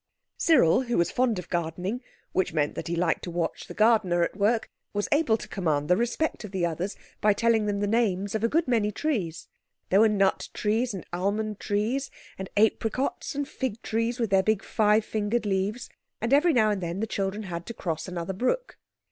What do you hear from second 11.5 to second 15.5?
trees, and apricots, and fig trees with their big five fingered